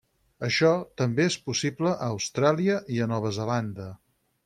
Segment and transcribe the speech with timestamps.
[0.45, 0.71] Això
[1.01, 3.93] també és possible a Austràlia i a Nova Zelanda.